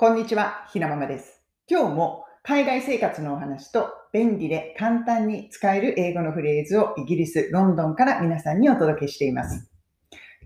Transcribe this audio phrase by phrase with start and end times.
[0.00, 1.42] こんにちは、ひなままです。
[1.68, 9.68] 今日も海外生活のお話と便利で簡単に使える英語のフレーズをイギリス・ロンドンから皆さんにお届けしています。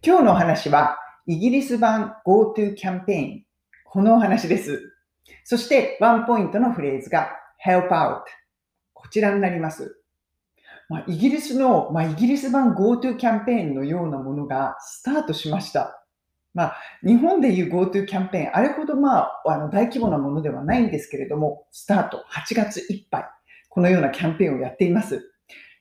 [0.02, 0.96] 今日のお話は
[1.26, 3.44] イギリス版 GoTo キャンペーン。
[3.84, 4.80] このお話です。
[5.44, 7.28] そしてワンポイントのフレーズが
[7.62, 8.22] Help Out。
[8.94, 10.00] こちらになります。
[10.88, 16.01] まあ、イギリスの、まあ、イギリス版 GoTo キャンペーンのようなものがスタートしました。
[16.54, 23.24] まあ、日本でいう GoTo キャンペーン、あれほどまあ、あの大規模なものではないんですけれども、スタート8月いっぱい、
[23.68, 25.32] このようなキャンペーンをやっています。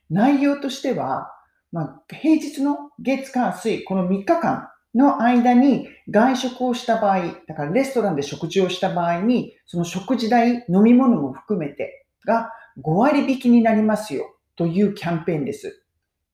[0.08, 1.30] 内容としては、
[1.72, 12.50] まあ、平日の月火水、この3日間の間に外食をした場合、だからレストランで食事をした場合に、その食事代、飲み物も含めてが
[12.82, 15.81] 5割引きになりますよというキャンペーンです。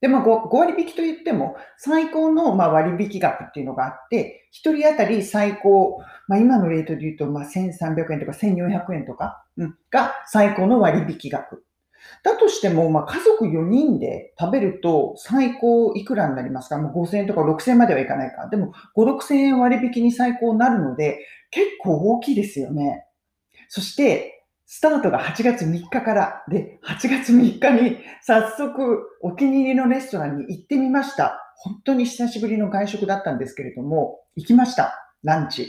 [0.00, 5.98] でも 5, 5割引きといっても、最高のま割引額っていうのがあって、1人当たり最高、
[6.28, 11.64] まあ、今のレートで言うとまあ1300円とか1400円とか、うん、が最高の割引額。
[12.22, 16.78] だとしても、まあ、家族4人で食べると最高いくらになりますか？
[16.78, 18.48] もう5000円とか6000円まではいかないか。
[18.48, 21.18] でも5、6000円割引に最高になるので、
[21.50, 23.04] 結構大きいですよね。
[23.68, 24.37] そして、
[24.70, 31.40] スタートが8月3日からで、8月3日に早速お気に入りのレストランに行ってみました。
[31.56, 34.92] 本当に久しぶりの外食だったんですけれども、行きました。
[35.24, 35.68] ランチ。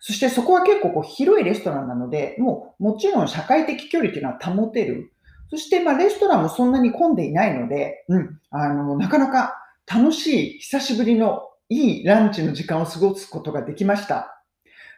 [0.00, 5.10] そしてそこは結構こう広いレストランなので、もうもちろん社会的距離というのは保てる。
[5.48, 9.56] そしてまあレストランもそんなに混んでいないので、うん、あの、なかなか
[9.90, 14.44] 楽しい久しぶりのいいランチの時間を過ごすことができました。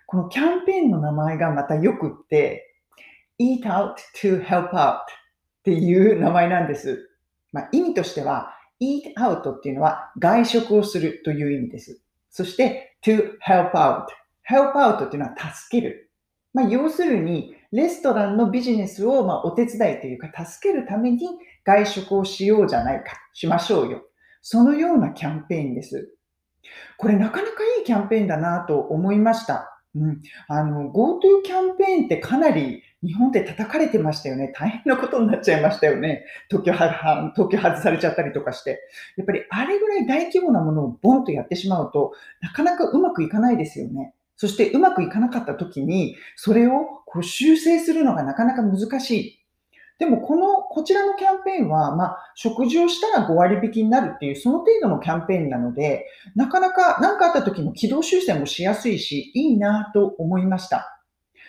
[0.06, 2.73] このキャンペーンの名前がまたよくって、
[3.40, 5.00] eat out to help out っ
[5.64, 7.10] ていう名前なんです。
[7.52, 12.00] まあ、意味としては、eat out っていうのは外食をするという意味です。
[12.30, 14.06] そして、to help out。
[14.48, 16.10] help out っていうのは助ける。
[16.52, 21.26] まあ、要するに、レストランのビジネスをまお手伝いというか助けるために
[21.64, 24.02] 外食をしようじゃないか、しましょうよ。
[24.42, 26.14] そのようなキャンペーンです。
[26.98, 29.70] これなかなかいいキャンペーンだなと思いました。
[29.96, 34.52] うん、あの、GoTo キャンペーンってかなり日本で叩かれてましたよね。
[34.56, 36.24] 大変なことになっちゃいましたよね。
[36.48, 38.80] 特許は特許外されちゃったりとかして。
[39.16, 44.14] やっぱりあれぐらい大規模なものをボンとやってしまうと、なかなかうまくいかないですよね。
[44.36, 49.44] そしてうまくいかなかった時に、それをこう修正するのがなかなか難しい。
[49.98, 60.93] でもこの、こちらのキャンペーンは、まあ、食事をしたら5割引きになるっていう、その程度のキャンペーンなので、なかなか何かあった時の軌道修正もしやすいし、いいなと思いました。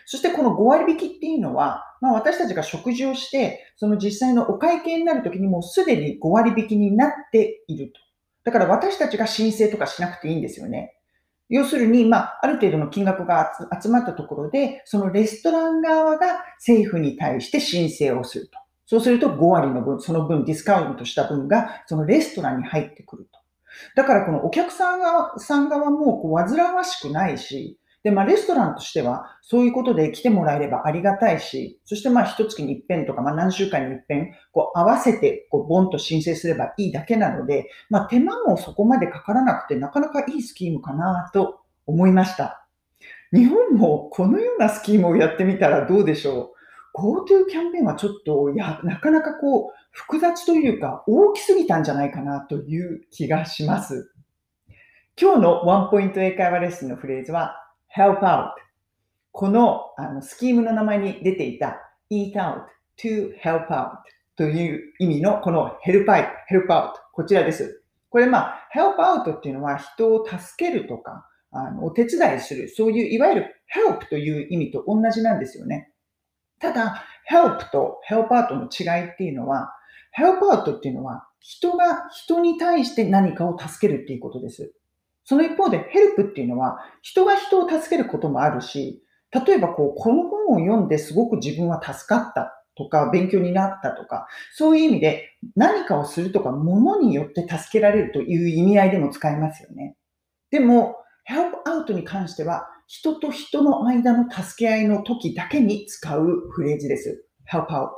[0.06, 8.00] そしてこの5割引きっていうのは、まあ、私たちが食事をして、その実際のお会計になる時にもうすでに5割引きになっていると。
[8.44, 10.96] だから私たちが申請とかしなくていいんですよね。
[11.50, 13.52] 要するに、まあ、ある程度の金額が
[13.82, 18.60] 集まったところで、そのレストラン側が政府に対して申請をすると。
[18.88, 23.40] そうすると5割の分、その分ディスカウントした分が、そのレストランに入ってくると。
[23.96, 42.68] だからこのお客さん側さん側もこう煩わしくないし、で、まあ、レストランとしては、そういうことで来てもらえればありがたいし、そしてまあ、一月に一遍とか、まあ、何週間に一遍、こう、合わせて、こう、ボンと申請すればいいだけなので、まあ、手間もそこまでかからなくて、なかなかいいスキームかなと思いました。
[43.34, 46.54] 日本もこのようなスキームをやってみたらどうでしょ
[46.94, 54.12] う ?GoTo キャンペーンはちょっと、いや、なかなかこう、複雑というか、大きすぎたんじゃないかなという気がします。
[55.20, 57.65] 今日のワンポイント英会話レッスンのフレーズは、
[57.96, 58.52] help out。
[59.32, 61.78] このあのスキームの名前に出ていた
[62.12, 62.64] eat out
[62.98, 63.90] to help out
[64.38, 67.84] という意味のこの help out, help out こちらです。
[68.10, 75.92] これまあ help out っていうのは人を助けるとかあのお手伝いするそういういわゆる help という意味と同じなんですよね。
[76.60, 79.74] ただ help と help out の違いっていうのは
[80.18, 84.74] help out っていうのは人が人に対して何かを助けるっていうことです。
[85.26, 99.96] その一方で、ヘルプっていうのは、人が人を助けることもあるし、例えばこう、この本を読んですごく自分は助かったとか、勉強になったとか、そういう意味で何かをするとか、物によって助けられるという意味合いでも使えますよね。
[100.52, 100.96] でも、
[101.28, 107.26] help out に関しては、人と人の間の助け合いの時だけに使うフレーズです。
[107.52, 107.90] help out。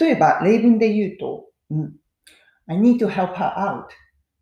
[0.00, 1.96] 例えば、例文で言うと、うん、
[2.66, 3.84] I need to help her out。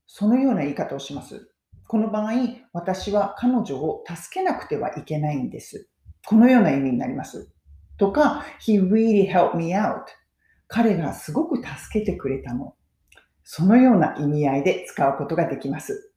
[0.07, 1.51] そのような言い方をします。
[1.89, 2.33] この場合、
[2.73, 5.89] 私は彼女を助けなくてはいけないんです。
[6.27, 7.53] このような意味になります。
[7.97, 10.03] とか、he really helped me out.
[10.69, 12.75] 彼がすごく助けてくれたの。
[13.45, 16.13] そのような意味合いで使うことができます。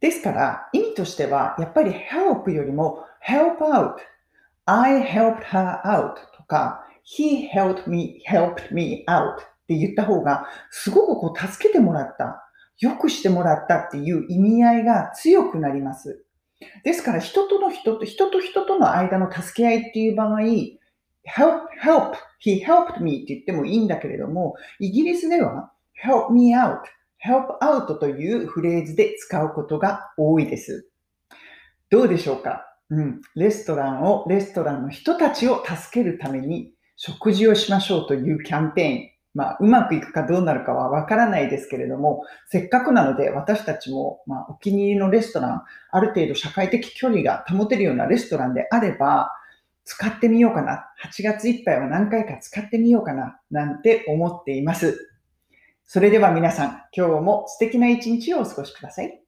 [0.00, 3.94] ですから、意味としては、やっぱり help よりも help out。
[4.66, 9.36] I helped her out とか、he helped me, helped me out っ
[9.66, 12.42] て言った方が、すごくこう助けてもらった、
[12.78, 16.24] 良くしてもらったっていう意味合いが強くなります。
[16.84, 20.78] ですから、人との人と、人と人との間の助け合いっていう場合、help,
[21.82, 25.72] help, he helped me って言ってもいいんだけれども、イギリスでは
[26.04, 26.80] help me out,
[27.24, 30.88] help out というフレーズで使うことが多いです。
[31.90, 32.66] どうでしょうか？
[32.90, 33.20] うん。
[33.34, 39.13] レストランを、レストランの人たちを助けるために食事をしましょうというキャンペーン。
[39.34, 49.30] まあ、うまくいくかどうなるかはわからないですけれども、せっかくなので私たちも、まあ、お気に入りのレストラン、ある程度社会的距離が保てるようなレストランであれば、
[49.84, 50.86] 使ってみようかな。
[51.04, 53.38] 8月いっぱいは何回か使ってみようかな。
[53.50, 55.10] なんて思っています。
[55.84, 59.23] それでは皆さん、今日も素敵な一日をお過ごしください。